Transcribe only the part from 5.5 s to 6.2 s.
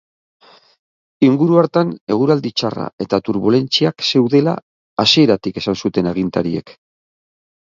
esan zuten